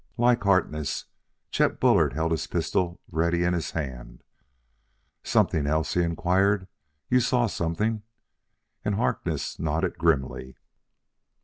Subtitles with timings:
[0.17, 1.05] Like Harkness,
[1.51, 4.23] Chet Bullard held his pistol ready in his hand.
[5.21, 6.67] "Something else?" he inquired.
[7.11, 8.01] "You saw something?"
[8.83, 10.57] And Harkness nodded grimly.